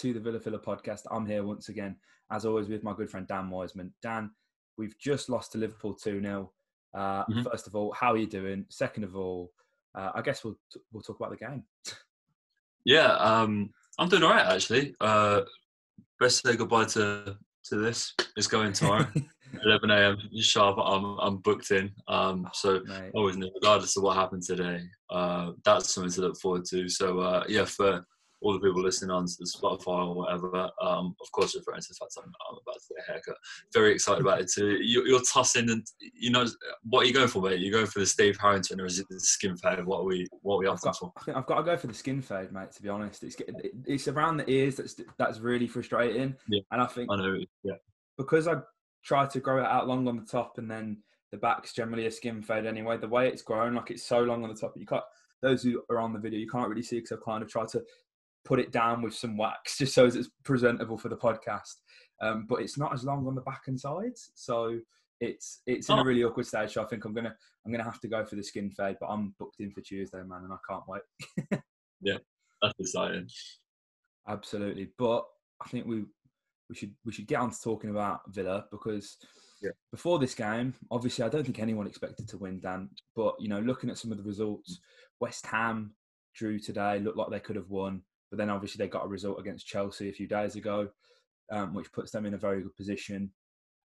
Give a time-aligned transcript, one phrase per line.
[0.00, 1.02] to the Villa Filler podcast.
[1.10, 1.94] I'm here once again,
[2.32, 3.92] as always, with my good friend Dan Wiseman.
[4.02, 4.30] Dan,
[4.78, 6.50] we've just lost to Liverpool 2 0.
[6.94, 7.42] Uh, mm-hmm.
[7.42, 8.64] First of all, how are you doing?
[8.70, 9.52] Second of all,
[9.94, 11.64] uh, I guess we'll t- we'll talk about the game.
[12.86, 14.94] Yeah, um, I'm doing all right actually.
[15.02, 15.42] Uh,
[16.18, 18.14] best say goodbye to to this.
[18.38, 19.06] It's going tomorrow.
[19.64, 20.16] 11 a.m.
[20.40, 20.78] sharp.
[20.82, 21.90] I'm I'm booked in.
[22.08, 26.64] Um, so oh, always, regardless of what happened today, uh, that's something to look forward
[26.70, 26.88] to.
[26.88, 28.06] So uh, yeah, for
[28.42, 31.88] all the people listening on to the Spotify or whatever, um, of course, referring to
[31.88, 33.36] the fact I'm, I'm, about to get a haircut.
[33.72, 34.78] Very excited about it too.
[34.82, 36.46] You, are tossing, and you know,
[36.84, 37.60] what are you going for, mate?
[37.60, 39.84] You going for the Steve Harrington or is it the skin fade?
[39.84, 40.92] What are we, what are we after?
[40.92, 41.12] for?
[41.16, 42.72] I think I've got to go for the skin fade, mate.
[42.72, 43.36] To be honest, it's
[43.86, 46.34] it's around the ears that's that's really frustrating.
[46.48, 46.60] Yeah.
[46.70, 47.74] And I think I know, yeah,
[48.16, 48.56] because I
[49.04, 50.98] try to grow it out long on the top and then
[51.30, 52.96] the back's generally a skin fade anyway.
[52.96, 55.04] The way it's grown, like it's so long on the top, you can't.
[55.42, 57.68] Those who are on the video, you can't really see because I've kind of tried
[57.68, 57.82] to
[58.44, 61.76] put it down with some wax just so it's presentable for the podcast.
[62.22, 64.78] Um, but it's not as long on the back and sides, so
[65.20, 66.02] it's it's in oh.
[66.02, 66.72] a really awkward stage.
[66.72, 69.06] So I think I'm gonna I'm gonna have to go for the skin fade, but
[69.06, 71.60] I'm booked in for Tuesday, man, and I can't wait.
[72.02, 72.18] yeah,
[72.60, 73.28] that's exciting.
[74.28, 75.24] Absolutely, but
[75.64, 76.04] I think we
[76.68, 79.16] we should we should get on to talking about Villa because
[79.62, 79.70] yeah.
[79.90, 82.88] before this game, obviously I don't think anyone expected to win, Dan.
[83.14, 84.80] But you know, looking at some of the results,
[85.20, 85.92] West Ham
[86.34, 88.02] drew today, looked like they could have won.
[88.30, 90.88] But then obviously they got a result against Chelsea a few days ago,
[91.50, 93.30] um, which puts them in a very good position.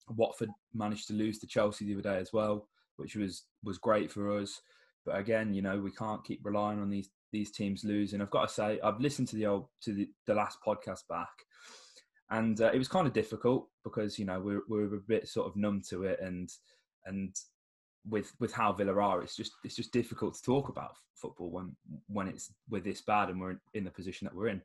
[0.08, 4.10] Watford managed to lose to Chelsea the other day as well, which was was great
[4.10, 4.60] for us.
[5.04, 8.20] But again, you know, we can't keep relying on these these teams losing.
[8.20, 11.28] I've got to say, I've listened to the old to the, the last podcast back,
[12.30, 15.46] and uh, it was kind of difficult because you know we're we're a bit sort
[15.46, 16.50] of numb to it, and
[17.06, 17.34] and
[18.08, 21.76] with with how Villa are, it's just it's just difficult to talk about football when
[22.08, 24.62] when it's we're this bad and we're in, the position that we're in.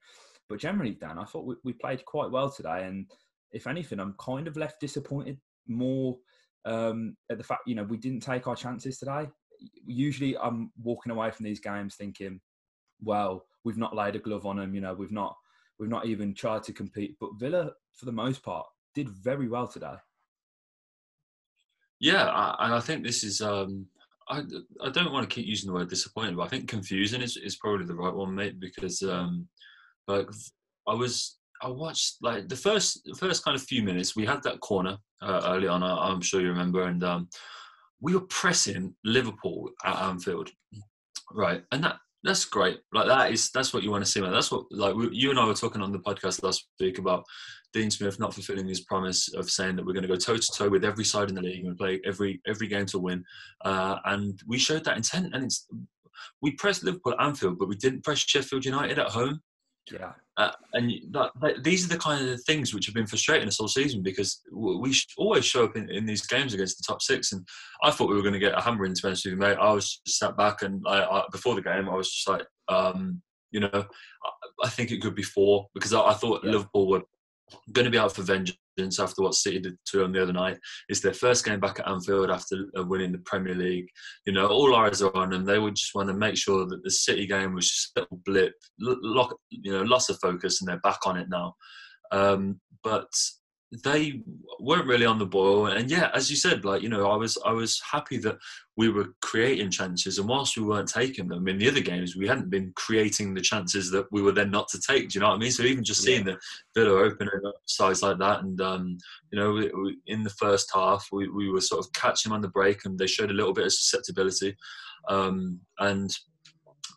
[0.47, 3.09] But generally, Dan, I thought we, we, played quite well today, and
[3.51, 6.17] if anything, I'm kind of left disappointed more
[6.65, 9.27] um, at the fact you know we didn't take our chances today.
[9.85, 12.39] Usually, I'm walking away from these games thinking,
[13.01, 14.73] well, we've not laid a glove on them.
[14.73, 15.35] You know, we've not
[15.79, 17.17] we've not even tried to compete.
[17.19, 19.95] But Villa, for the most part, did very well today.
[22.00, 23.41] Yeah, and I think this is.
[23.41, 23.85] Um,
[24.28, 24.41] I
[24.81, 27.57] I don't want to keep using the word disappointed, but I think confusing is, is
[27.57, 28.59] probably the right one, mate.
[28.59, 29.47] Because um,
[30.07, 30.28] like
[30.88, 34.16] I was, I watched like the first the first kind of few minutes.
[34.16, 35.84] We had that corner uh, early on.
[35.84, 37.29] I, am sure you remember, and um,
[38.01, 40.50] we were pressing Liverpool at Anfield,
[41.31, 41.63] right?
[41.72, 42.79] And that that's great.
[42.91, 44.33] Like that is that's what you want to see, man.
[44.33, 47.23] That's what like we, you and I were talking on the podcast last week about
[47.71, 50.51] Dean Smith not fulfilling his promise of saying that we're going to go toe to
[50.51, 53.23] toe with every side in the league and play every every game to win.
[53.63, 55.67] Uh, and we showed that intent, and it's
[56.41, 59.41] we pressed Liverpool at Anfield, but we didn't press Sheffield United at home.
[59.91, 60.13] Yeah.
[60.38, 63.59] Uh, and that, that, these are the kind of things which have been frustrating us
[63.59, 67.31] all season because we always show up in, in, these games against the top six.
[67.31, 67.47] And
[67.84, 69.40] I thought we were going to get a hammer in, to be honest with you,
[69.40, 69.57] mate.
[69.59, 73.22] I was sat back and I, I, before the game, I was just like, um,
[73.51, 74.29] you know, I,
[74.63, 76.52] I, think it could be four because I, thought yeah.
[76.52, 77.03] Liverpool were
[77.72, 80.57] going to be out for vengeance after what City did to them the other night.
[80.89, 83.87] It's their first game back at Anfield after uh, winning the Premier League.
[84.25, 85.45] You know, all eyes are on them.
[85.45, 88.21] They would just want to make sure that the City game was just a little
[88.25, 91.55] blip, lock, you know, loss of focus, and they're back on it now.
[92.11, 93.07] Um, but
[93.83, 94.21] they
[94.59, 95.67] weren't really on the boil.
[95.67, 98.37] And yeah as you said like you know i was i was happy that
[98.77, 100.17] we were creating chances.
[100.17, 103.41] And whilst we weren't taking them in the other games we hadn't been creating the
[103.41, 105.09] chances that we were then not to take.
[105.09, 105.51] Do you know what i mean?
[105.51, 106.35] So even just seeing yeah.
[106.73, 108.97] the villa opening up sides like that and um,
[109.31, 112.41] you know we, we, in the first half we, we were sort of catching on
[112.41, 114.55] the break and they showed a little bit of susceptibility.
[115.07, 116.11] Um, and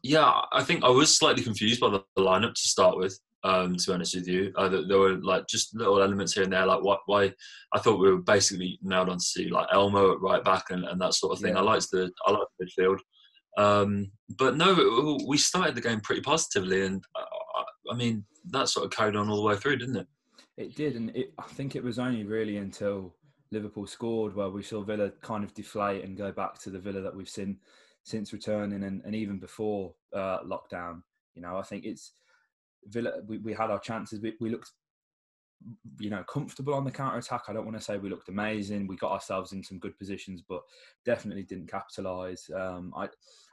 [0.02, 3.76] yeah i think i was slightly confused by the, the lineup to start with um,
[3.76, 4.53] to be honest with you.
[4.56, 7.32] Uh, there were like just little elements here and there, like what, why
[7.73, 10.85] I thought we were basically nailed on to see like Elmo at right back and,
[10.85, 11.55] and that sort of thing.
[11.55, 11.61] Yeah.
[11.61, 12.99] I liked the I liked the midfield,
[13.58, 18.87] um, but no, we started the game pretty positively, and uh, I mean that sort
[18.87, 20.06] of carried on all the way through, didn't it?
[20.56, 23.14] It did, and it, I think it was only really until
[23.52, 27.00] Liverpool scored where we saw Villa kind of deflate and go back to the Villa
[27.00, 27.58] that we've seen
[28.02, 31.02] since returning, and, and even before uh, lockdown.
[31.34, 32.14] You know, I think it's
[32.88, 34.20] Villa, we, we had our chances.
[34.20, 34.73] We, we looked,
[35.99, 37.43] you know, comfortable on the counter attack.
[37.49, 38.87] I don't want to say we looked amazing.
[38.87, 40.62] We got ourselves in some good positions, but
[41.05, 42.50] definitely didn't capitalise.
[42.55, 43.08] Um, I,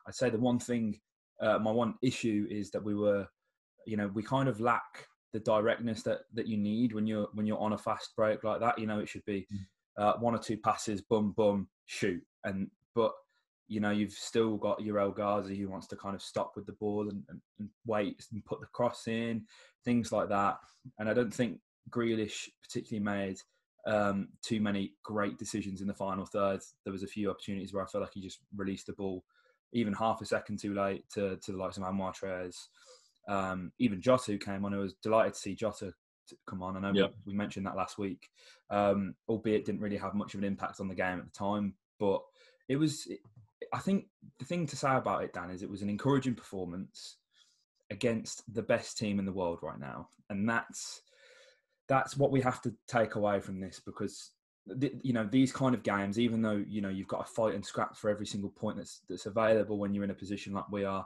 [0.08, 1.00] I'd say the one thing,
[1.42, 3.28] uh, my one issue is that we were,
[3.86, 7.46] you know, we kind of lack the directness that that you need when you're when
[7.46, 8.80] you're on a fast break like that.
[8.80, 9.60] You know, it should be mm.
[9.98, 13.12] uh, one or two passes, boom, boom, shoot, and but
[13.68, 16.66] you know, you've still got your El Ghazi who wants to kind of stop with
[16.66, 19.46] the ball and, and, and, wait and put the cross in.
[19.84, 20.58] things like that.
[21.00, 21.60] And I don't think
[21.90, 23.38] Grealish particularly made
[23.88, 26.62] um, too many great decisions in the final third.
[26.84, 29.24] There was a few opportunities where I felt like he just released the ball
[29.74, 32.70] even half a second too late to, to the likes of Amartey's.
[33.28, 34.74] Um, even Jota who came on.
[34.74, 35.92] I was delighted to see Jota
[36.48, 36.78] come on.
[36.78, 37.14] I know yep.
[37.26, 38.30] we, we, mentioned that last week,
[38.70, 41.74] um, albeit didn't really have much of an impact on the game at the time.
[42.00, 42.22] But
[42.68, 43.08] it was,
[43.76, 44.06] I think
[44.40, 47.18] the thing to say about it, Dan, is it was an encouraging performance
[47.92, 51.02] against the best team in the world right now, and that's
[51.90, 54.32] that's what we have to take away from this because
[55.04, 57.64] you know these kind of games even though you know you've got to fight and
[57.64, 60.86] scrap for every single point that's that's available when you're in a position like we
[60.86, 61.06] are.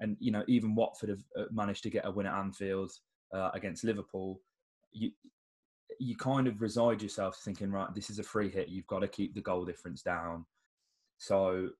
[0.00, 2.92] And you know even Watford have uh, managed to get a win at Anfield
[3.34, 4.40] uh, against Liverpool.
[4.90, 5.12] You
[6.00, 8.70] you kind of reside yourself thinking right this is a free hit.
[8.70, 10.46] You've got to keep the goal difference down.
[11.18, 11.70] So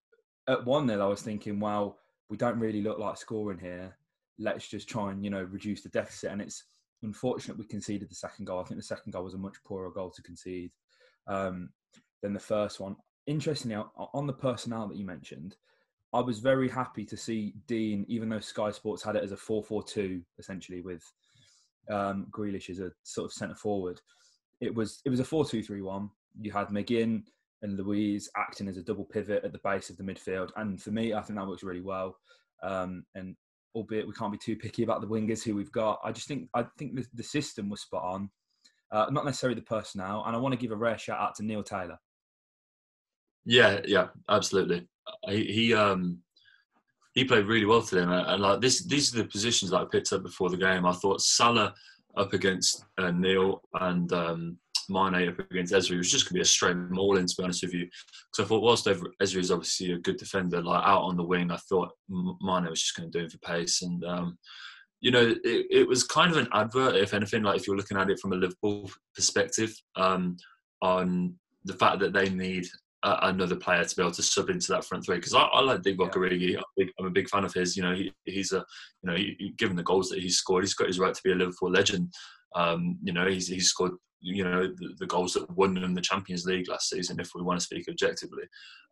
[0.49, 1.99] at 1 nil I was thinking well
[2.29, 3.97] we don't really look like scoring here
[4.39, 6.65] let's just try and you know reduce the deficit and it's
[7.03, 8.61] unfortunate we conceded the second goal.
[8.61, 10.71] I think the second goal was a much poorer goal to concede
[11.27, 11.71] um,
[12.23, 12.97] than the first one.
[13.27, 15.57] Interestingly, on the personnel that you mentioned,
[16.13, 19.37] I was very happy to see Dean, even though Sky Sports had it as a
[19.37, 21.03] 4 4 2, essentially, with
[21.91, 24.01] um, Grealish as a sort of centre forward.
[24.61, 26.11] It was it was a 4 2 3 1.
[26.41, 27.25] You had McGinn
[27.63, 30.51] and Luiz acting as a double pivot at the base of the midfield.
[30.57, 32.17] And for me, I think that works really well.
[32.63, 33.37] Um, and
[33.75, 36.01] albeit we can't be too picky about the wingers who we've got.
[36.05, 38.31] I just think I think the, the system was spot on,
[38.93, 40.25] uh, not necessarily the personnel.
[40.27, 41.99] And I want to give a rare shout out to Neil Taylor.
[43.45, 44.89] Yeah, yeah, absolutely.
[45.29, 46.19] He, he um
[47.15, 48.27] he played really well today, man.
[48.27, 50.85] and like this, these are the positions that I picked up before the game.
[50.85, 51.73] I thought Salah
[52.17, 54.59] up against uh, Neil and um,
[54.89, 57.63] Mane up against Ezri was just going to be a straight maul-in, to be honest
[57.63, 57.85] with you.
[57.85, 61.51] Because I thought, whilst Ezri is obviously a good defender, like out on the wing,
[61.51, 63.83] I thought Mane was just going to do him for pace.
[63.83, 64.39] And, um,
[65.01, 67.97] you know, it, it, was kind of an advert, if anything, like if you're looking
[67.97, 70.37] at it from a Liverpool perspective, um,
[70.83, 71.35] on
[71.65, 72.67] the fact that they need
[73.03, 75.83] another player to be able to sub into that front three because I, I, like
[75.83, 76.57] Divock Origi.
[76.57, 77.77] I'm, I'm, a big fan of his.
[77.77, 78.65] You know, he, he's a
[79.03, 81.33] you know, he, given the goals that he's scored, he's got his right to be
[81.33, 82.13] a Liverpool legend.
[82.55, 86.01] Um, you know, he's, he's scored you know the, the, goals that won them the
[86.01, 88.45] Champions League last season, if we want to speak objectively.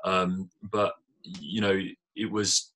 [0.05, 1.79] Um, but you know,
[2.17, 2.73] it was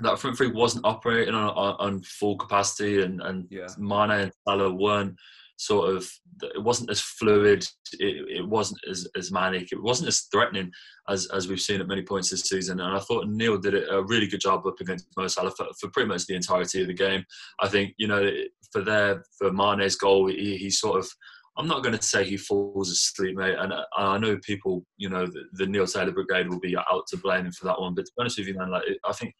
[0.00, 3.66] that front three wasn't operating on, on, on full capacity, and and yeah.
[3.78, 5.16] Mane and Salah weren't
[5.58, 6.08] sort of
[6.54, 7.66] it wasn't as fluid
[7.98, 10.70] it, it wasn't as, as manic it wasn't as threatening
[11.08, 14.04] as as we've seen at many points this season and I thought Neil did a
[14.04, 16.94] really good job up against Mo Salah for, for pretty much the entirety of the
[16.94, 17.24] game
[17.60, 18.30] I think you know
[18.72, 21.10] for their for Mane's goal he, he sort of
[21.58, 23.56] I'm not going to say he falls asleep, mate.
[23.58, 27.16] And I, know people, you know, the, the, Neil Taylor Brigade will be out to
[27.16, 27.94] blame him for that one.
[27.94, 29.34] But to be honest with you, man, like I think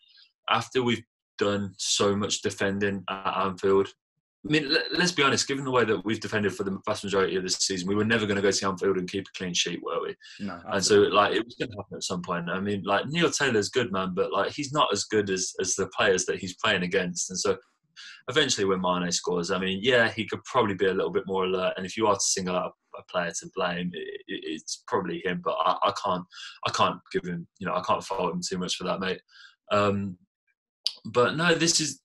[0.51, 1.05] after we've
[1.39, 3.89] done so much defending at Anfield,
[4.47, 5.49] I mean, let, us be honest.
[5.49, 8.05] Given the way that we've defended for the vast majority of this season, we were
[8.05, 10.15] never going to go to Anfield and keep a clean sheet, were we?
[10.41, 10.61] No.
[10.73, 12.49] And so, like, it was going to happen at some point.
[12.49, 15.75] I mean, like Neil Taylor's good, man, but like he's not as good as as
[15.75, 17.31] the players that he's playing against.
[17.31, 17.57] And so,
[18.29, 21.45] eventually when Mane scores, I mean, yeah, he could probably be a little bit more
[21.45, 21.75] alert.
[21.77, 25.41] And if you are to single out a player to blame, it, it's probably him.
[25.45, 26.25] But I, I, can't,
[26.67, 29.21] I can't give him, you know, I can't fault him too much for that, mate.
[29.71, 30.17] Um,
[31.05, 32.01] but no, this is.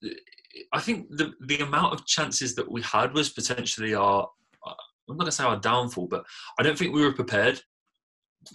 [0.72, 4.28] I think the the amount of chances that we had was potentially our.
[4.66, 6.24] I'm not gonna say our downfall, but
[6.58, 7.60] I don't think we were prepared.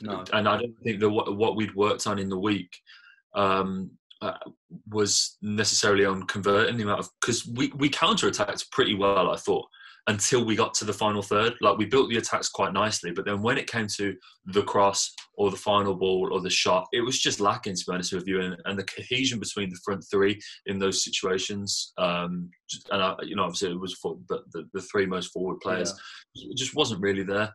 [0.02, 0.24] No.
[0.34, 2.72] And I don't think that what, what we'd worked on in the week
[3.36, 3.92] um,
[4.22, 4.34] uh,
[4.90, 9.38] was necessarily on converting the amount of because we we counter attacked pretty well, I
[9.38, 9.66] thought,
[10.08, 11.54] until we got to the final third.
[11.62, 15.14] Like we built the attacks quite nicely, but then when it came to the cross
[15.36, 17.76] or the final ball or the shot, it was just lacking.
[17.76, 21.04] To be honest with you, and, and the cohesion between the front three in those
[21.04, 22.50] situations, um,
[22.92, 25.94] and I, you know, obviously it was for but the, the three most forward players
[26.34, 26.52] yeah.
[26.56, 27.54] just wasn't really there.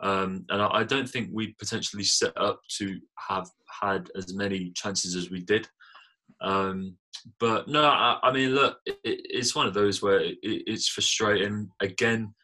[0.00, 3.48] Um, and I, I, don't think we potentially set up to have
[3.80, 5.66] had as many chances as we did.
[6.40, 6.96] Um,
[7.40, 11.68] but no, I, I mean, look, it, it's one of those where it, it's frustrating.
[11.80, 12.34] Again,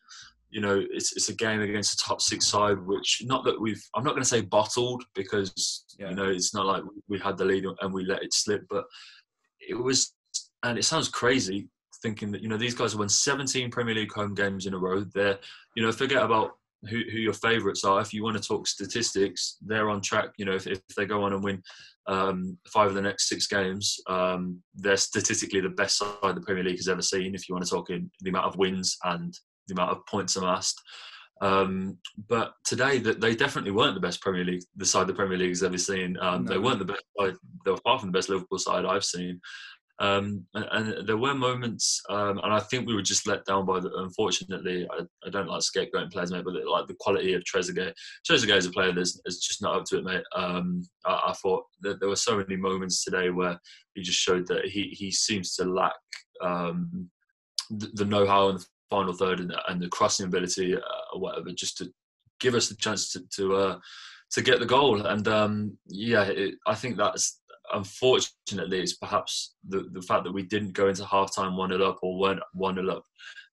[0.51, 3.83] you know, it's it's a game against a top six side, which not that we've.
[3.97, 6.11] I'm not going to say bottled because yeah.
[6.11, 8.85] you know it's not like we had the lead and we let it slip, but
[9.61, 10.15] it was,
[10.63, 11.69] and it sounds crazy
[12.03, 14.79] thinking that you know these guys have won 17 Premier League home games in a
[14.79, 15.05] row.
[15.15, 15.39] They're,
[15.77, 16.53] you know, forget about
[16.89, 18.01] who, who your favourites are.
[18.01, 20.31] If you want to talk statistics, they're on track.
[20.37, 21.63] You know, if, if they go on and win
[22.07, 26.65] um, five of the next six games, um, they're statistically the best side the Premier
[26.65, 27.35] League has ever seen.
[27.35, 29.33] If you want to talk in the amount of wins and
[29.69, 30.81] the amount of points amassed.
[31.41, 31.99] Um,
[32.29, 35.51] but today, that they definitely weren't the best Premier League, the side the Premier League
[35.51, 36.17] has ever seen.
[36.21, 36.53] Um, no.
[36.53, 37.03] They weren't the best.
[37.19, 37.35] Side,
[37.65, 39.41] they were far from the best Liverpool side I've seen.
[39.99, 43.67] Um, and, and, there were moments, um, and I think we were just let down
[43.67, 43.93] by the.
[43.99, 47.93] Unfortunately, I, I don't like scapegoating players, mate, but like the quality of Trezeguet.
[48.29, 50.25] Trezeguet is a player that's, that's just not up to it, mate.
[50.35, 53.61] Um, I, I, thought that there were so many moments today where
[53.95, 55.95] he just showed that he he seems to lack
[56.41, 57.11] um,
[57.71, 60.81] the, the know-how in the final third and, and the crossing ability uh,
[61.13, 61.93] or whatever, just to
[62.41, 63.79] give us the chance to to, uh,
[64.33, 65.07] to get the goal.
[65.07, 67.41] And um, yeah, it, I think that's
[67.73, 71.99] unfortunately, it's perhaps the, the fact that we didn't go into halftime 1 0 up
[72.03, 73.05] or weren't 1 0 up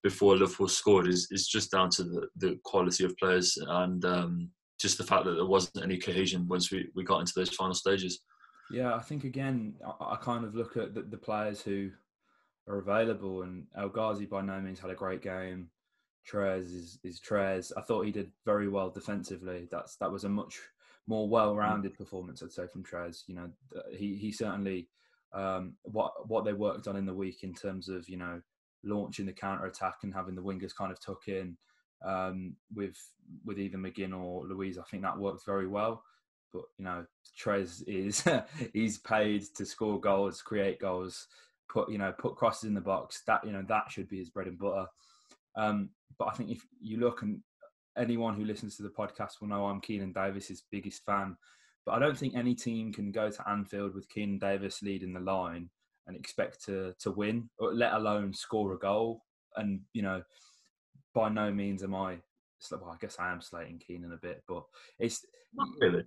[0.02, 4.50] before Liverpool scored is, is just down to the, the quality of players and um,
[4.78, 7.74] just the fact that there wasn't any cohesion once we, we got into those final
[7.74, 8.20] stages.
[8.70, 11.90] Yeah, I think again, I, I kind of look at the, the, players who
[12.68, 15.68] are available, and El Ghazi by no means had a great game.
[16.30, 17.72] Trez is, is Trez.
[17.76, 19.68] I thought he did very well defensively.
[19.70, 20.60] That's that was a much
[21.10, 23.24] more well-rounded performance, I'd say, from Trez.
[23.26, 23.50] You know,
[23.90, 24.88] he he certainly
[25.32, 28.40] um, what what they worked on in the week in terms of you know
[28.84, 31.56] launching the counter attack and having the wingers kind of tuck in
[32.06, 32.96] um, with
[33.44, 34.78] with either McGinn or Luiz.
[34.78, 36.04] I think that worked very well.
[36.52, 37.04] But you know,
[37.36, 38.24] Trez is
[38.72, 41.26] he's paid to score goals, create goals,
[41.68, 43.24] put you know put crosses in the box.
[43.26, 44.86] That you know that should be his bread and butter.
[45.56, 47.40] Um, but I think if you look and
[47.96, 51.36] anyone who listens to the podcast will know I'm Keinan Davis's biggest fan.
[51.86, 55.20] But I don't think any team can go to Anfield with Keinan Davis leading the
[55.20, 55.70] line
[56.06, 59.22] and expect to to win, or let alone score a goal.
[59.56, 60.22] And you know,
[61.14, 62.18] by no means am I.
[62.70, 64.64] Well, I guess I am slating Keinan a bit, but
[64.98, 66.04] it's not really.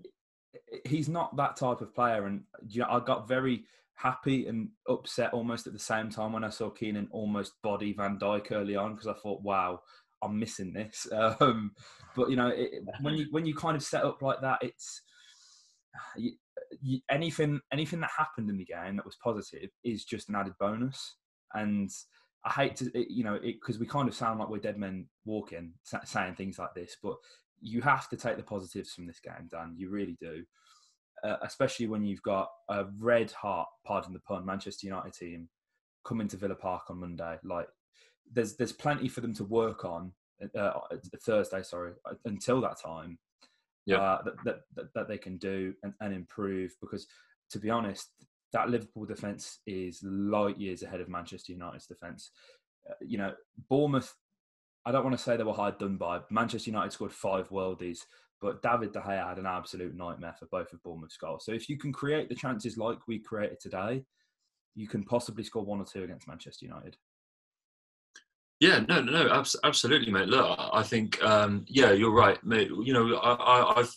[0.86, 3.64] He's not that type of player, and you know, I got very
[3.96, 8.18] happy and upset almost at the same time when I saw Keinan almost body Van
[8.18, 9.82] Dijk early on because I thought, wow,
[10.24, 11.08] I'm missing this.
[11.40, 11.72] Um,
[12.16, 15.02] but you know, it, when you when you kind of set up like that, it's
[16.16, 16.34] you,
[16.82, 20.54] you, anything anything that happened in the game that was positive is just an added
[20.60, 21.16] bonus.
[21.54, 21.90] And
[22.46, 25.08] I hate to, it, you know, because we kind of sound like we're dead men
[25.26, 26.98] walking, saying things like this.
[27.02, 27.16] But
[27.62, 29.74] you have to take the positives from this game, Dan.
[29.78, 30.44] You really do.
[31.24, 35.48] Uh, especially when you've got a red heart, pardon the pun, Manchester United team
[36.04, 37.38] coming to Villa Park on Monday.
[37.44, 37.68] Like
[38.34, 40.12] there's there's plenty for them to work on
[40.56, 40.80] uh, uh
[41.22, 43.18] Thursday, sorry, uh, until that time.
[43.86, 47.06] Yeah, uh, that, that, that they can do and, and improve because,
[47.50, 48.12] to be honest,
[48.54, 52.32] that Liverpool defence is light years ahead of Manchester United's defence.
[52.90, 53.34] Uh, you know,
[53.70, 54.16] Bournemouth.
[54.86, 56.22] I don't want to say they were hard done by.
[56.30, 58.00] Manchester United scored five worldies,
[58.42, 61.46] but David De Gea had an absolute nightmare for both of Bournemouth's goals.
[61.46, 64.04] So if you can create the chances like we created today,
[64.76, 66.98] you can possibly score one or two against Manchester United.
[68.64, 70.30] Yeah, no, no, no, absolutely, mate.
[70.30, 72.70] Look, I think, um, yeah, you're right, mate.
[72.70, 73.92] You know, I, have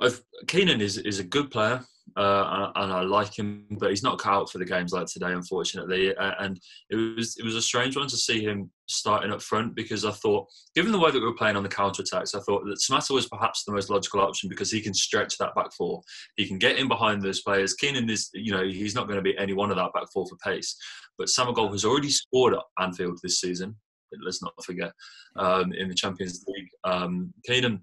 [0.00, 1.84] I've Keinan is is a good player,
[2.16, 5.32] uh, and I like him, but he's not cut out for the games like today,
[5.32, 6.14] unfortunately.
[6.16, 10.06] And it was it was a strange one to see him starting up front because
[10.06, 12.64] I thought, given the way that we were playing on the counter attacks, I thought
[12.64, 16.00] that Samatta was perhaps the most logical option because he can stretch that back four.
[16.38, 17.76] He can get in behind those players.
[17.76, 20.26] Keinan is, you know, he's not going to be any one of that back four
[20.26, 20.78] for pace.
[21.18, 23.76] But Samagol has already scored at Anfield this season
[24.24, 24.92] let's not forget,
[25.36, 26.68] um, in the Champions League.
[26.84, 27.80] Um, Keinan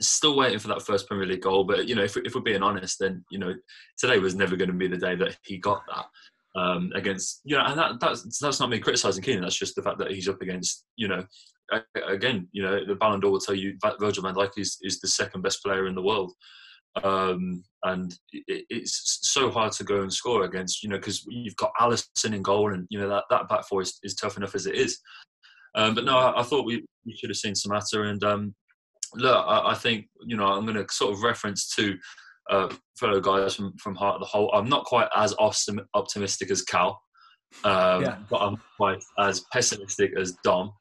[0.00, 2.62] still waiting for that first Premier League goal, but you know, if, if we're being
[2.62, 3.54] honest, then you know,
[3.98, 6.06] today was never going to be the day that he got that.
[6.56, 9.40] Um, against you know, and that, that's that's not me criticizing Keinan.
[9.40, 11.24] That's just the fact that he's up against you know,
[12.08, 15.00] again, you know, the Ballon d'Or will tell you that Virgil van Dijk is, is
[15.00, 16.32] the second best player in the world,
[17.02, 21.56] um, and it, it's so hard to go and score against you know because you've
[21.56, 24.54] got Alisson in goal, and you know that that back four is, is tough enough
[24.54, 25.00] as it is.
[25.74, 28.08] Um, but no, I, I, thought we, we should have seen Samatta.
[28.08, 28.54] And um,
[29.14, 31.96] look, I, I, think, you know, I'm going to sort of reference to
[32.50, 34.50] uh, fellow guys from, from Heart of the Holte.
[34.52, 37.00] I'm not quite as optimistic as Cal,
[37.64, 38.18] um, yeah.
[38.30, 40.72] but I'm quite as pessimistic as Dom.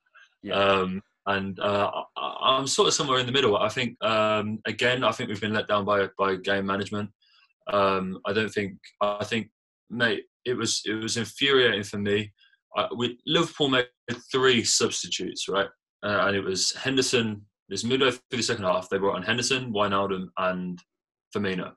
[0.41, 0.55] Yeah.
[0.55, 3.57] Um, and uh, I, am sort of somewhere in the middle.
[3.57, 7.09] I think, um, again, I think we've been let down by, by game management.
[7.71, 9.49] Um, I don't think, I think,
[9.89, 12.33] mate, it was, it was infuriating for me
[12.75, 13.87] uh, we Liverpool made
[14.31, 15.67] three substitutes, right?
[16.03, 17.41] Uh, and it was Henderson.
[17.69, 20.79] This midway through the second half, they brought on Henderson, Wijnaldum, and
[21.35, 21.71] Firmino.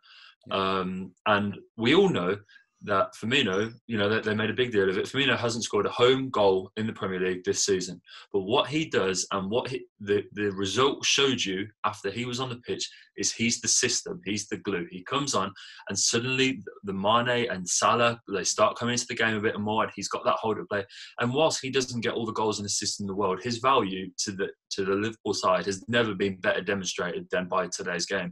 [0.51, 2.37] Um, and we all know
[2.83, 5.07] that Firmino, you know, they, they, made a big deal of it.
[5.07, 8.01] Firmino hasn't scored a home goal in the Premier League this season.
[8.33, 12.39] But what he does and what he, the, the result showed you after he was
[12.39, 14.87] on the pitch is he's the system, he's the glue.
[14.91, 15.53] He comes on
[15.89, 19.83] and suddenly the Mane and Salah, they start coming into the game a bit more
[19.83, 20.85] and he's got that hold of play.
[21.21, 24.11] And whilst he doesn't get all the goals and assists in the world, his value
[24.19, 28.31] to the, to the Liverpool side has never been better demonstrated than by today's game.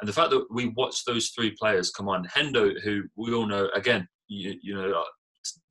[0.00, 3.46] And the fact that we watched those three players come on, Hendo, who we all
[3.46, 5.04] know, again, you, you know, uh,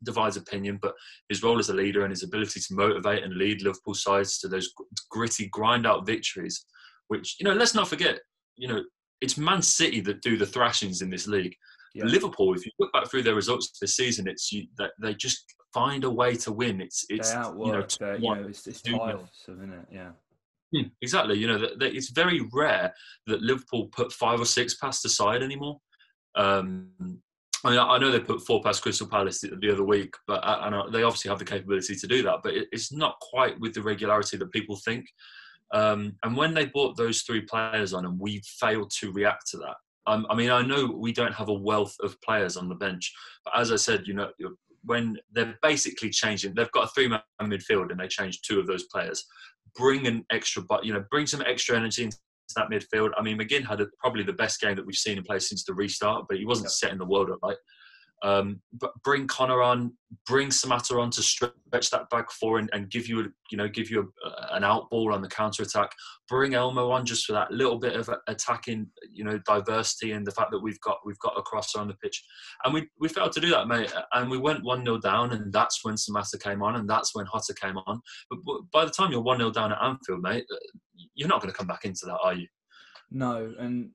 [0.04, 0.94] divides opinion, but
[1.30, 4.48] his role as a leader and his ability to motivate and lead Liverpool sides to
[4.48, 4.70] those
[5.10, 6.66] gritty, grind out victories,
[7.08, 8.20] which, you know, let's not forget,
[8.56, 8.82] you know,
[9.22, 11.56] it's Man City that do the thrashings in this league.
[11.94, 12.06] Yeah.
[12.06, 15.44] Liverpool, if you look back through their results this season, it's you, that they just
[15.74, 16.82] find a way to win.
[16.82, 17.80] It's it's you know, you know
[18.48, 19.86] it's, it's tiresome, isn't it?
[19.92, 20.12] Yeah.
[20.74, 21.38] Hmm, exactly.
[21.38, 22.94] You know, that, it's very rare
[23.28, 25.80] that Liverpool put five or six past the side anymore.
[26.36, 26.90] Um,
[27.64, 30.44] I mean, I know they put four past Crystal Palace the, the other week, but
[30.44, 32.40] uh, and they obviously have the capability to do that.
[32.44, 35.08] But it's not quite with the regularity that people think.
[35.74, 39.58] Um, and when they brought those three players on, and we failed to react to
[39.58, 39.76] that.
[40.06, 43.12] Um, I mean, I know we don't have a wealth of players on the bench,
[43.44, 44.30] but as I said, you know,
[44.84, 48.84] when they're basically changing, they've got a three-man midfield, and they changed two of those
[48.84, 49.26] players.
[49.76, 52.18] Bring an extra, but you know, bring some extra energy into
[52.56, 53.12] that midfield.
[53.18, 55.64] I mean, McGinn had a, probably the best game that we've seen in play since
[55.64, 57.58] the restart, but he wasn't setting the world up right.
[58.24, 58.62] Um,
[59.04, 59.94] bring Connor on,
[60.26, 61.54] bring Samatta on to stretch
[61.92, 64.90] that back four and, and give you, a, you know, give you a, an out
[64.90, 65.92] ball on the counter attack.
[66.28, 70.32] Bring Elmo on just for that little bit of attacking, you know, diversity and the
[70.32, 72.24] fact that we've got we've got a crosser on the pitch,
[72.64, 73.94] and we we failed to do that, mate.
[74.14, 77.26] And we went one 0 down, and that's when Samatta came on, and that's when
[77.26, 78.02] Jota came on.
[78.30, 80.46] But, but by the time you're one 0 down at Anfield, mate,
[81.14, 82.48] you're not going to come back into that, are you?
[83.12, 83.92] No, and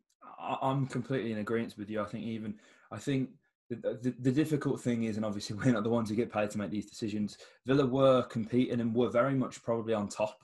[0.61, 2.00] I'm completely in agreement with you.
[2.00, 2.55] I think even
[2.91, 3.31] I think
[3.76, 6.50] the, the, the, difficult thing is, and obviously we're not the ones who get paid
[6.50, 7.38] to make these decisions.
[7.67, 10.38] Villa were competing and were very much probably on top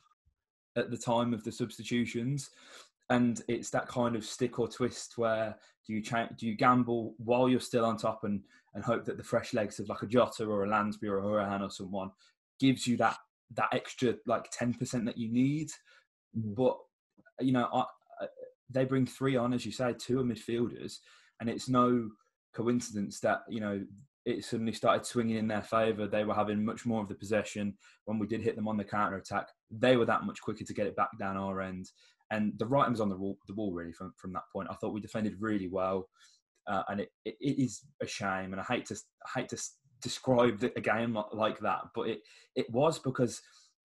[0.76, 2.50] at the time of the substitutions,
[3.10, 5.56] and it's that kind of stick or twist where
[5.86, 8.42] do you cha- do you gamble while you're still on top and
[8.74, 11.22] and hope that the fresh legs of like a Jota or a Lansbury or a
[11.22, 12.10] Hourihane or someone
[12.60, 13.16] gives you that
[13.54, 15.70] that extra like ten percent that you need,
[16.36, 16.54] mm.
[16.54, 16.76] but
[17.40, 17.80] you know I,
[18.20, 18.26] I,
[18.70, 20.98] they bring three on as you say, two are midfielders,
[21.40, 22.10] and it's no
[22.54, 23.80] coincidence that you know
[24.24, 26.06] it suddenly started swinging in their favour.
[26.06, 28.84] They were having much more of the possession when we did hit them on the
[28.84, 29.48] counter attack.
[29.70, 31.90] They were that much quicker to get it back down our end,
[32.30, 34.68] and the writing was on the wall, the wall really from from that point.
[34.70, 36.08] I thought we defended really well,
[36.66, 39.58] uh, and it, it, it is a shame, and I hate to I hate to
[40.02, 42.20] describe a game like that, but it
[42.54, 43.40] it was because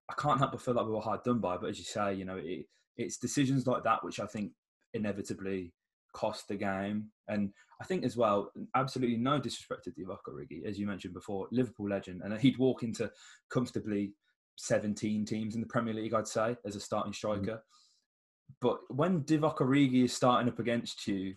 [0.09, 1.57] I can't help but feel like we were hard done by.
[1.57, 2.65] But as you say, you know, it,
[2.97, 4.51] it's decisions like that which I think
[4.93, 5.73] inevitably
[6.13, 7.09] cost the game.
[7.27, 7.51] And
[7.83, 11.89] I think as well, absolutely no disrespect to Divock Origi, as you mentioned before, Liverpool
[11.89, 13.11] legend, and he'd walk into
[13.49, 14.13] comfortably
[14.55, 17.17] 17 teams in the Premier League, I'd say, as a starting mm-hmm.
[17.17, 17.57] striker.
[17.57, 18.53] Mm-hmm.
[18.61, 21.35] But when Divock Origi is starting up against you,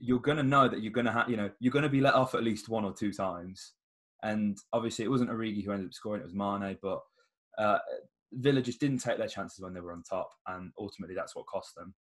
[0.00, 2.00] you're going to know that you're going to have, you know, you're going to be
[2.00, 3.74] let off at least one or two times.
[4.24, 6.78] And obviously, it wasn't Origi who ended up scoring; it was Mane.
[6.82, 7.00] But
[7.58, 7.78] uh,
[8.32, 11.46] Villa just didn't take their chances when they were on top, and ultimately, that's what
[11.46, 11.94] cost them.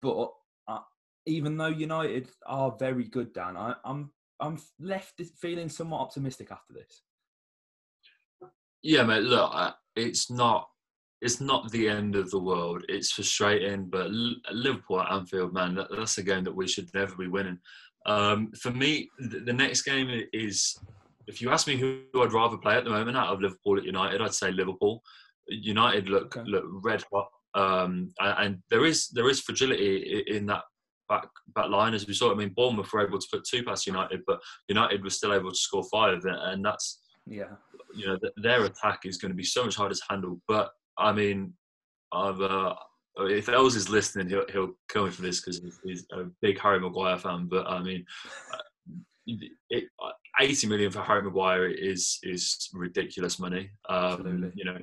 [0.00, 0.30] But
[0.68, 0.78] uh,
[1.30, 6.72] even though United are very good, Dan, I, I'm I'm left feeling somewhat optimistic after
[6.72, 7.02] this.
[8.82, 9.22] Yeah, mate.
[9.22, 9.52] Look,
[9.96, 10.68] it's not
[11.20, 12.82] it's not the end of the world.
[12.88, 17.28] It's frustrating, but Liverpool at Anfield, man, that's a game that we should never be
[17.28, 17.58] winning.
[18.06, 20.78] Um, for me, the next game is,
[21.26, 23.84] if you ask me who I'd rather play at the moment out of Liverpool at
[23.84, 25.02] United, I'd say Liverpool.
[25.48, 26.48] United look okay.
[26.48, 30.62] look red hot, um, and, there is there is fragility in that
[31.10, 32.32] back back line as we saw.
[32.32, 35.50] I mean, Bournemouth were able to put two past United, but United was still able
[35.50, 37.50] to score five, and that's yeah,
[37.94, 40.40] you know, their attack is going to be so much harder to handle.
[40.48, 41.52] But I mean,
[42.12, 42.40] I've.
[42.40, 42.74] Uh,
[43.18, 46.80] if Els is listening, he'll, he'll kill me for this because he's a big Harry
[46.80, 47.48] Maguire fan.
[47.50, 48.04] But I mean,
[48.54, 48.58] uh,
[49.68, 49.84] it,
[50.40, 53.70] 80 million for Harry Maguire is is ridiculous money.
[53.88, 54.78] Um, you know,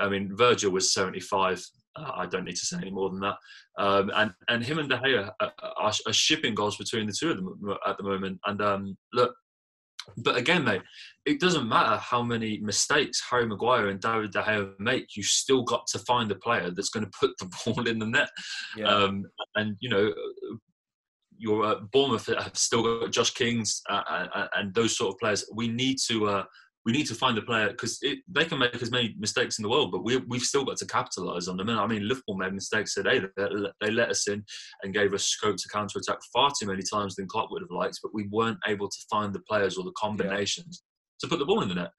[0.00, 1.60] I mean, Virgil was 75 uh,
[1.98, 3.36] I don't need to say any more than that.
[3.78, 7.30] Um, and and him and De Gea are, are, are, shipping goals between the two
[7.30, 8.40] of them at the moment.
[8.46, 9.34] And um, look,
[10.16, 10.82] but again, mate,
[11.26, 15.16] it doesn't matter how many mistakes Harry Maguire and David De Gea make.
[15.16, 18.06] You still got to find a player that's going to put the ball in the
[18.06, 18.30] net.
[18.76, 18.86] Yeah.
[18.86, 20.12] Um, and you know,
[21.38, 25.18] your uh, Bournemouth have still got Josh Kings uh, and, uh, and, those sort of
[25.18, 25.44] players.
[25.54, 26.44] We need to uh,
[26.86, 29.68] we need to find a player because they can make as many mistakes in the
[29.68, 31.68] world, but we, we've still got to capitalise on them.
[31.68, 33.20] And I mean, Liverpool made mistakes today.
[33.36, 33.48] They,
[33.80, 34.44] they let us in
[34.82, 37.70] and gave us scope to counter attack far too many times than Klopp would have
[37.70, 41.26] liked, but we weren't able to find the players or the combinations yeah.
[41.26, 41.90] to put the ball in the net.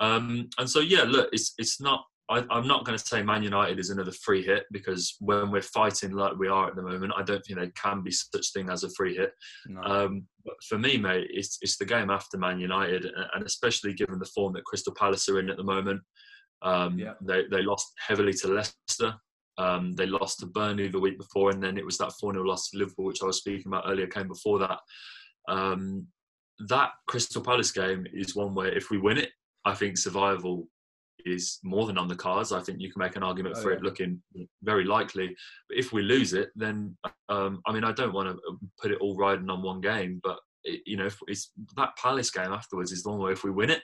[0.00, 3.42] Um, and so, yeah, look, it's it's not I, am not going to say Man
[3.42, 7.12] United is another free hit because when we're fighting like we are at the moment,
[7.16, 9.32] I don't think there can be such thing as a free hit.
[9.66, 9.82] No.
[9.82, 14.18] Um, but for me, mate, it's, it's the game after Man United, and especially given
[14.18, 16.00] the form that Crystal Palace are in at the moment.
[16.62, 17.14] Um, yeah.
[17.20, 19.14] they, they lost heavily to Leicester.
[19.58, 22.44] Um, they lost to Burnley the week before, and then it was that 4 0
[22.44, 24.78] loss to Liverpool, which I was speaking about earlier, came before that.
[25.48, 26.06] Um,
[26.68, 29.30] that Crystal Palace game is one where if we win it,
[29.64, 30.68] I think survival
[31.24, 32.52] is more than on the cards.
[32.52, 33.78] I think you can make an argument oh, for yeah.
[33.78, 34.22] it looking
[34.62, 35.34] very likely.
[35.68, 36.96] But if we lose it, then
[37.28, 40.20] um, I mean, I don't want to uh, put it all riding on one game,
[40.22, 43.44] but it, you know, if it's that Palace game afterwards is the one where if
[43.44, 43.82] we win it,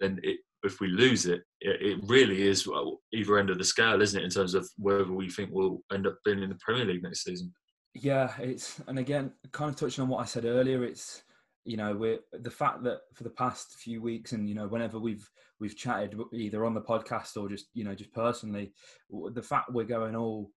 [0.00, 2.68] then it, if we lose it, it, it really is
[3.12, 6.06] either end of the scale, isn't it, in terms of whether we think we'll end
[6.06, 7.52] up being in the Premier League next season.
[7.94, 11.22] Yeah, it's and again, kind of touching on what I said earlier, it's
[11.64, 14.98] you know we're the fact that for the past few weeks and you know whenever
[14.98, 15.28] we've
[15.60, 18.72] we've chatted either on the podcast or just you know just personally
[19.34, 20.50] the fact we're going all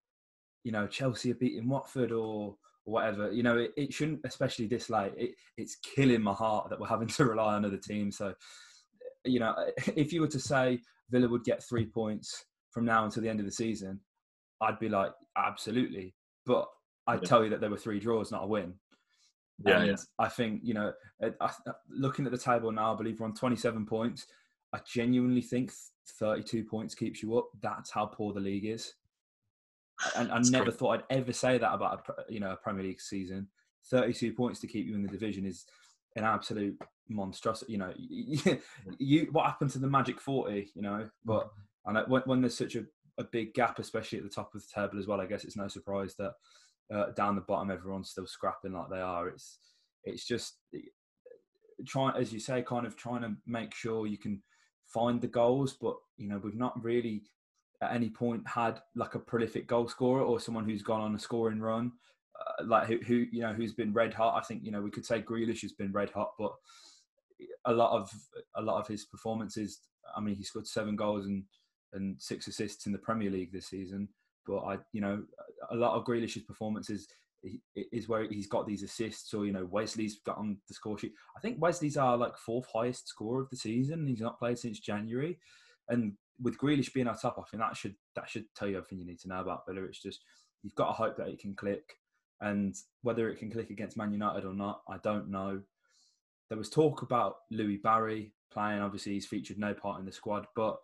[0.63, 4.89] you know chelsea are beating watford or whatever you know it, it shouldn't especially this
[4.89, 8.18] late it, it's killing my heart that we're having to rely on other teams.
[8.18, 8.34] So
[9.24, 9.56] you know
[9.96, 13.39] if you were to say villa would get three points from now until the end
[13.39, 14.00] of the season
[14.62, 16.16] i'd be like absolutely.
[16.46, 16.68] But
[17.08, 17.30] i'd yeah.
[17.30, 18.74] tell you that there were three draws not a win
[19.66, 19.96] yeah, and yeah.
[20.20, 23.34] I think you know, I, uh, looking at the table now, I believe we're on
[23.34, 24.28] 27 points.
[24.74, 25.72] I genuinely think
[26.20, 27.50] 32 points keeps you up.
[27.62, 28.94] That's how poor the league is.
[30.16, 33.02] And I, never thought I'd ever say that about a you know a Premier League
[33.02, 33.48] season.
[33.89, 35.66] 32 points to keep you in the division is
[36.16, 36.78] an absolute
[37.10, 37.74] monstrosity.
[37.74, 37.94] You know,
[38.98, 40.72] you what happened to the Magic 40?
[40.74, 41.10] You know, mm.
[41.24, 41.52] but
[41.86, 42.86] and when, when there's such a,
[43.18, 45.58] a big gap, especially at the top of the table as well, I guess it's
[45.58, 46.34] no surprise that
[46.93, 49.28] uh, down the bottom, everyone's still scrapping like they are.
[49.30, 49.60] It's
[50.04, 50.58] it's just
[51.88, 54.41] trying, as you say, kind of trying to make sure you can
[54.88, 55.74] find the goals.
[55.74, 57.24] But you know, we've not really
[57.82, 61.19] at any point had like a prolific goal scorer or someone who's gone on a
[61.19, 61.91] scoring run,
[62.39, 64.41] uh, like who, who you know who's been red hot.
[64.41, 66.54] I think you know we could say Grealish has been red hot, but
[67.65, 68.12] a lot of
[68.56, 69.80] a lot of his performances.
[70.15, 71.43] I mean, he scored seven goals and
[71.93, 74.10] and six assists in the Premier League this season.
[74.45, 75.23] But I, you know,
[75.71, 77.08] a lot of Grealish's performances
[77.75, 81.13] is where he's got these assists, or you know, Wesley's got on the score sheet.
[81.38, 84.08] I think Wesley's our like fourth highest scorer of the season.
[84.08, 85.38] He's not played since January,
[85.89, 88.99] and with Grealish being our top, I think that should that should tell you everything
[88.99, 89.84] you need to know about Villa.
[89.84, 90.21] It's just
[90.62, 91.97] you've got to hope that it can click,
[92.41, 95.62] and whether it can click against Man United or not, I don't know.
[96.49, 98.82] There was talk about Louie Barry playing.
[98.82, 100.77] Obviously, he's featured no part in the squad, but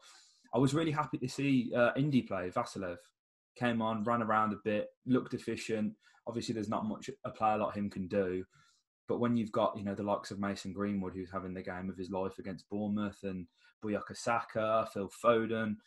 [0.53, 2.97] I was really happy to see uh, Indy play Vassilev
[3.59, 5.93] came on, ran around a bit, looked efficient.
[6.27, 8.45] Obviously, there's not much a player like him can do.
[9.07, 11.89] But when you've got, you know, the likes of Mason Greenwood, who's having the game
[11.89, 13.47] of his life against Bournemouth, and
[13.83, 15.77] Bukayo Saka, Phil Foden,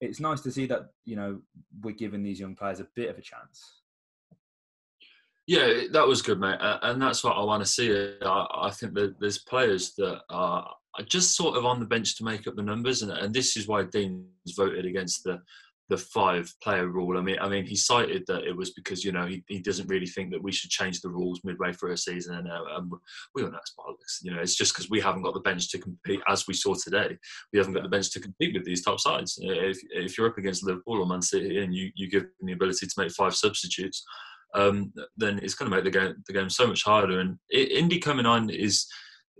[0.00, 1.40] it's nice to see that, you know,
[1.82, 3.80] we're giving these young players a bit of a chance.
[5.46, 6.58] Yeah, that was good, mate.
[6.60, 7.90] And that's what I want to see.
[8.22, 10.74] I think that there's players that are
[11.06, 13.02] just sort of on the bench to make up the numbers.
[13.02, 15.40] And, this is why Dean's voted against the
[15.88, 17.16] the five player rule.
[17.16, 19.88] I mean, I mean, he cited that it was because you know he, he doesn't
[19.88, 22.82] really think that we should change the rules midway through a season, and uh,
[23.34, 24.22] we all know it's bollocks.
[24.22, 26.74] You know, it's just because we haven't got the bench to compete, as we saw
[26.74, 27.16] today.
[27.52, 29.38] We haven't got the bench to compete with these top sides.
[29.40, 32.52] If if you're up against Liverpool or Man City and you you give them the
[32.52, 34.04] ability to make five substitutes,
[34.54, 37.20] um, then it's going to make the game the game so much harder.
[37.20, 38.86] And Indy coming on is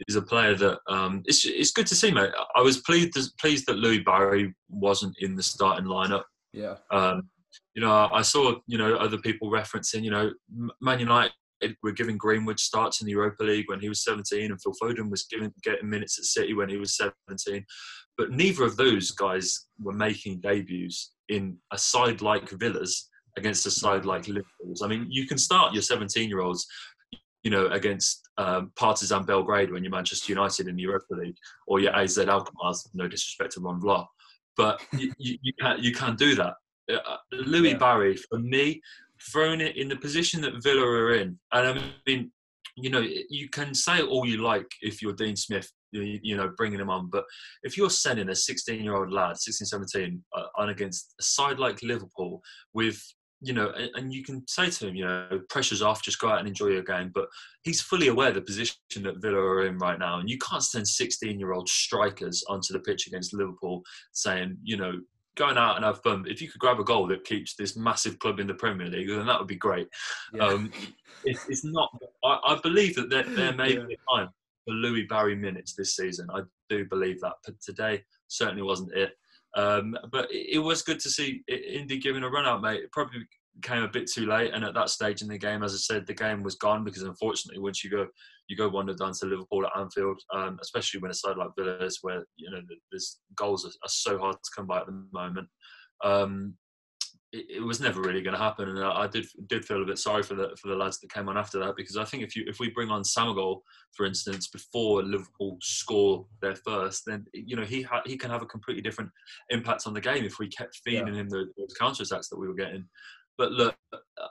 [0.09, 2.31] is a player that um, it's it's good to see, mate.
[2.55, 6.25] I was pleased pleased that Louie Barry wasn't in the starting lineup.
[6.57, 6.77] Yeah.
[6.91, 7.29] Um,
[7.75, 10.33] you know, I saw you know other people referencing you know
[10.81, 11.33] Man United
[11.83, 15.11] were giving Greenwood starts in the Europa League when he was 17, and Phil Foden
[15.11, 17.65] was giving getting minutes at City when he was 17.
[18.19, 23.71] But neither of those guys were making debuts in a side like Villa's against a
[23.71, 24.83] side like Liverpool's.
[24.83, 26.67] I mean, you can start your 17 year olds,
[27.43, 31.81] you know, against um, Partizan Belgrade when you're Manchester United in the Europa League, or
[31.81, 32.73] your AZ Alkmaar.
[32.95, 34.07] No disrespect to Ron Vlaar,
[34.57, 36.55] but you, you, you, can't you can't do that.
[36.91, 37.79] Uh, Louis yeah.
[37.79, 38.81] Barry, for me,
[39.33, 42.31] throwing it in the position that Villa are in, and I mean,
[42.77, 46.53] you know, you can say all you like if you're Dean Smith, you, you know,
[46.57, 47.25] bringing him on, but
[47.63, 51.59] if you're sending a 16 year old lad, 16, 17, uh, on against a side
[51.59, 52.43] like Liverpool
[52.75, 53.03] with
[53.41, 56.39] you know, and, you can say to him, you know, pressure's off, just go out
[56.39, 57.11] and enjoy your game.
[57.15, 57.29] But
[57.63, 60.87] he's fully aware the position that Villa are in right now, and you can't send
[60.87, 65.01] 16-year-old strikers onto the pitch against Liverpool saying, you know,
[65.37, 66.25] going out and have fun.
[66.27, 69.09] If you could grab a goal that keeps this massive club in the Premier League,
[69.09, 69.89] then that would be great.
[70.35, 70.47] Yeah.
[70.47, 70.73] Um,
[71.25, 71.91] it, it's not.
[72.25, 73.85] I, I, believe that there, there may yeah.
[73.87, 74.31] be a time
[74.65, 76.27] for Louie Barry minutes this season.
[76.35, 79.13] I do believe that, but today certainly wasn't it.
[79.57, 82.83] Um, but it, was good to see Indy giving a run out, mate.
[82.85, 83.21] It probably
[83.63, 86.07] came a bit too late, and at that stage in the game, as I said,
[86.07, 88.07] the game was gone because unfortunately, once you go
[88.49, 91.79] you go one down to Liverpool at Anfield, um, especially when a side like Villa
[91.79, 92.61] is where you know
[92.93, 95.49] there's goals are, are, so hard to come by at the moment.
[96.05, 96.55] Um,
[97.33, 99.87] it, it, was never really going to happen, and I, I, did did feel a
[99.87, 102.23] bit sorry for the for the lads that came on after that because I think
[102.23, 103.61] if you if we bring on Samagol,
[103.97, 108.43] for instance, before Liverpool score their first, then you know he ha- he can have
[108.43, 109.11] a completely different
[109.51, 111.21] impact on the game if we kept feeding yeah.
[111.21, 112.87] him the, those counter attacks that we were getting.
[113.39, 113.77] But look,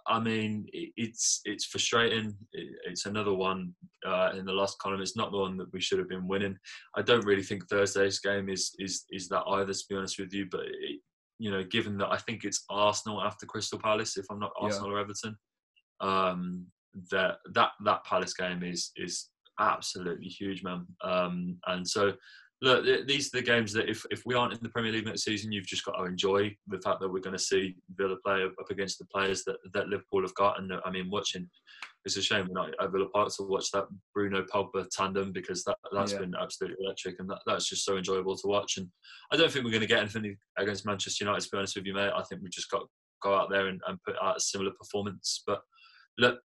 [0.08, 2.36] I mean, it's it's frustrating.
[2.53, 3.73] It's another one
[4.05, 5.01] uh, in the last column.
[5.01, 6.58] It's not the one that we should have been winning.
[6.95, 10.34] I don't really think Thursday's game is is is that either, to be honest with
[10.34, 10.47] you.
[10.49, 11.01] But it,
[11.39, 14.89] you know, given that I think it's Arsenal after Crystal Palace, if I'm not Arsenal
[14.89, 14.95] yeah.
[14.95, 15.36] or Everton,
[16.02, 16.65] um,
[17.12, 20.86] that that that Palace game is is absolutely huge, man.
[21.04, 22.13] Um, and so,
[22.62, 25.24] look, these are the games that if, if we aren't in the Premier League next
[25.24, 28.43] season, you've just got to enjoy the fact that we're going to see Villa play
[28.43, 30.60] up against the players that, that Liverpool have got.
[30.60, 31.50] And I mean, watching
[32.05, 35.63] it's a shame we're not at Villa Park to watch that Bruno Pogba tandem because
[35.63, 36.19] that that's yeah.
[36.19, 38.77] been absolutely electric and that, that's just so enjoyable to watch.
[38.77, 38.87] And
[39.31, 41.41] I don't think we're going to get anything against Manchester United.
[41.41, 42.85] To be honest with you, mate, I think we just got to
[43.23, 45.41] go out there and, and put out a similar performance.
[45.47, 45.61] But
[46.19, 46.39] look,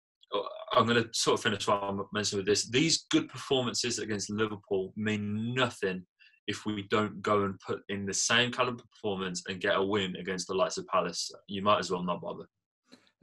[0.73, 2.69] I'm going to sort of finish what I'm mentioning with this.
[2.69, 6.05] These good performances against Liverpool mean nothing
[6.47, 10.15] if we don't go and put in the same caliber performance and get a win
[10.17, 11.31] against the likes of Palace.
[11.49, 12.45] You might as well not bother.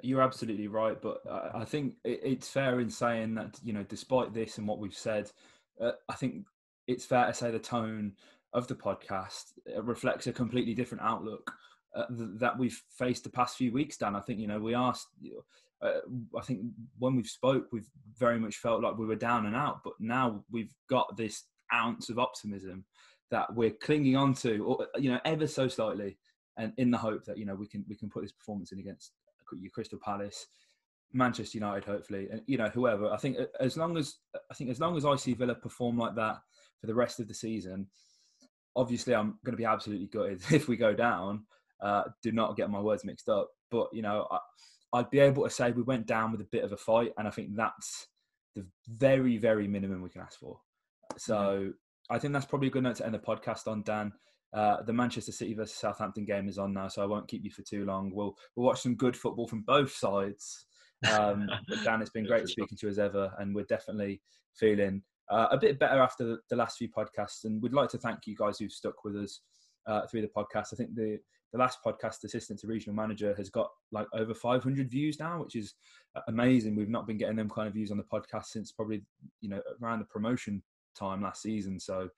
[0.02, 1.20] You're absolutely right, but
[1.54, 5.32] I think it's fair in saying that you know, despite this and what we've said,
[5.80, 6.46] uh, I think
[6.88, 8.14] it's fair to say the tone
[8.54, 11.54] of the podcast uh, reflects a completely different outlook
[11.96, 13.98] uh, that we've faced the past few weeks.
[13.98, 15.08] Dan, I think you know we asked.
[15.82, 16.00] Uh,
[16.38, 16.62] I think
[16.98, 20.44] when we've spoke, we've very much felt like we were down and out, but now
[20.50, 22.86] we've got this ounce of optimism
[23.32, 26.18] that we're clinging on to, or you know, ever so slightly,
[26.58, 28.80] and in the hope that you know we can we can put this performance in
[28.80, 29.12] against
[29.60, 30.48] your Crystal Palace,
[31.14, 33.12] Manchester United, hopefully, and you know whoever.
[33.12, 34.16] I think as long as
[34.52, 36.38] I think as long as I see Villa perform like that
[36.82, 37.88] for the rest of the season,
[38.76, 41.46] obviously I'm going to be absolutely gutted if we go down.
[41.82, 44.40] Uh, do not get my words mixed up, but you know I,
[44.94, 47.28] I'd be able to say we went down with a bit of a fight, and
[47.28, 48.08] I think that's
[48.56, 50.60] the very very minimum we can ask for.
[51.18, 51.36] So.
[51.36, 51.70] Mm-hmm.
[52.10, 54.12] I think that's probably a good note to end the podcast on, Dan.
[54.54, 57.52] Uh, the Manchester City versus Southampton game is on now, so I won't keep you
[57.52, 58.12] for too long.
[58.14, 60.66] We'll we'll watch some good football from both sides.
[61.12, 64.22] Um, but Dan, it's been great speaking to you as ever, and we're definitely
[64.56, 67.46] feeling uh, a bit better after the, the, last few podcasts.
[67.46, 69.42] And we'd like to thank you guys who've stuck with us
[69.88, 70.68] uh, through the podcast.
[70.74, 71.18] I think the
[71.52, 75.56] the last podcast, assistant to regional manager, has got like over 500 views now, which
[75.56, 75.76] is
[76.16, 76.76] uh, amazing.
[76.76, 79.04] We've not been getting them kind of views on the podcast since probably
[79.42, 80.62] you know around the promotion
[80.96, 81.80] time last season.
[81.80, 82.10] So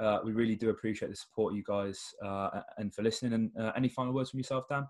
[0.00, 3.32] uh, we really do appreciate the support, you guys, uh, and for listening.
[3.34, 4.86] And uh, any final words from yourself, Dan?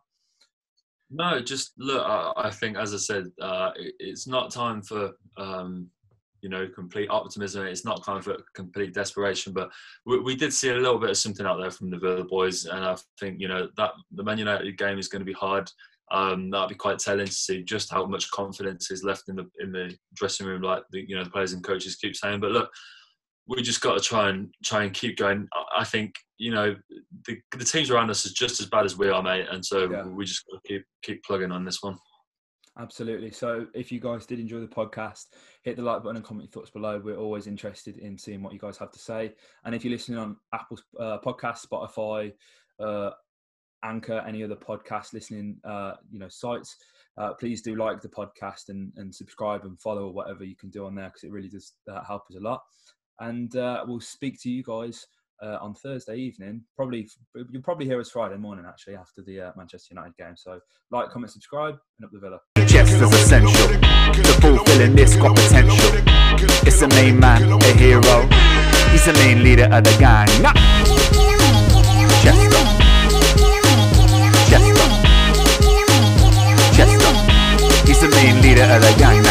[1.10, 2.04] No, just look.
[2.06, 5.88] I, I think, as I said, uh, it, it's not time for um,
[6.40, 7.66] you know complete optimism.
[7.66, 9.52] It's not time for complete desperation.
[9.52, 9.70] But
[10.06, 12.66] we, we, did see a little bit of something out there from the Villa boys,
[12.66, 15.70] and I think you know that the Man United game is going to be hard.
[16.12, 19.48] Um, that'll be quite telling to see just how much confidence is left in the
[19.58, 22.40] in the dressing room, like the you know the players and coaches keep saying.
[22.40, 22.70] But look,
[23.46, 25.48] we just got to try and try and keep going.
[25.76, 26.76] I think you know
[27.26, 29.90] the, the teams around us is just as bad as we are, mate, and so
[29.90, 30.04] yeah.
[30.04, 31.96] we just got to keep keep plugging on this one.
[32.78, 33.30] Absolutely.
[33.30, 35.26] So, if you guys did enjoy the podcast,
[35.64, 37.00] hit the like button and comment your thoughts below.
[37.02, 39.34] We're always interested in seeing what you guys have to say.
[39.64, 42.32] And if you're listening on Apple uh, Podcast, Spotify,
[42.78, 43.10] uh,
[43.82, 46.76] Anchor, any other podcast listening, uh, you know, sites,
[47.18, 50.70] uh, please do like the podcast and, and subscribe and follow or whatever you can
[50.70, 52.62] do on there because it really does uh, help us a lot
[53.20, 55.06] and uh, we'll speak to you guys
[55.42, 56.62] uh, on Thursday evening.
[56.76, 60.36] Probably you'll probably hear us Friday morning actually after the uh, Manchester United game.
[60.36, 62.40] So like, comment, subscribe, and up the Villa.
[62.56, 63.68] Essential
[64.40, 65.76] fulfilling this got potential.
[66.66, 68.28] It's a main man, a hero.
[68.90, 70.26] He's the main leader of the gang.
[72.22, 72.50] Chester.
[74.50, 74.74] Chester.
[76.74, 77.12] Chester.
[77.86, 79.29] He's the main leader of the gang.